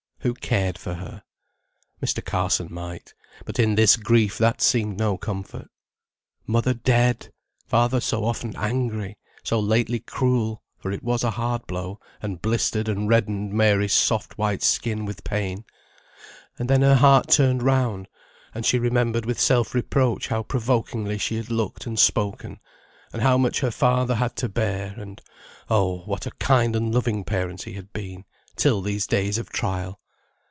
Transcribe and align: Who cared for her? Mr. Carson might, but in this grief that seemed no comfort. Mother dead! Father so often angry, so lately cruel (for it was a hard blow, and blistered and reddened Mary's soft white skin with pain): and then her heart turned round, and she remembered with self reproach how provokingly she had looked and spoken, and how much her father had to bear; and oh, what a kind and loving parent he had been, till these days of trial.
Who 0.23 0.35
cared 0.35 0.77
for 0.77 0.93
her? 0.93 1.23
Mr. 1.99 2.23
Carson 2.23 2.67
might, 2.71 3.15
but 3.43 3.57
in 3.57 3.73
this 3.73 3.97
grief 3.97 4.37
that 4.37 4.61
seemed 4.61 4.99
no 4.99 5.17
comfort. 5.17 5.67
Mother 6.45 6.75
dead! 6.75 7.33
Father 7.65 7.99
so 7.99 8.23
often 8.23 8.55
angry, 8.55 9.17
so 9.43 9.59
lately 9.59 9.99
cruel 9.99 10.61
(for 10.77 10.91
it 10.91 11.01
was 11.01 11.23
a 11.23 11.31
hard 11.31 11.65
blow, 11.65 11.99
and 12.21 12.39
blistered 12.39 12.87
and 12.87 13.09
reddened 13.09 13.51
Mary's 13.51 13.93
soft 13.93 14.37
white 14.37 14.61
skin 14.61 15.05
with 15.05 15.23
pain): 15.23 15.65
and 16.59 16.69
then 16.69 16.83
her 16.83 16.97
heart 16.97 17.27
turned 17.27 17.63
round, 17.63 18.07
and 18.53 18.63
she 18.63 18.77
remembered 18.77 19.25
with 19.25 19.39
self 19.39 19.73
reproach 19.73 20.27
how 20.27 20.43
provokingly 20.43 21.17
she 21.17 21.37
had 21.37 21.49
looked 21.49 21.87
and 21.87 21.97
spoken, 21.97 22.59
and 23.11 23.23
how 23.23 23.39
much 23.39 23.61
her 23.61 23.71
father 23.71 24.13
had 24.13 24.35
to 24.35 24.47
bear; 24.47 24.93
and 24.97 25.19
oh, 25.67 26.01
what 26.03 26.27
a 26.27 26.31
kind 26.33 26.75
and 26.75 26.93
loving 26.93 27.23
parent 27.23 27.63
he 27.63 27.73
had 27.73 27.91
been, 27.91 28.23
till 28.55 28.81
these 28.83 29.07
days 29.07 29.39
of 29.39 29.49
trial. 29.49 29.97